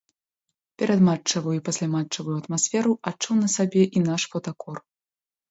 [0.81, 4.75] Перадматчавую і пасляматчавую атмасферу адчуў на сабе і наш фотакор.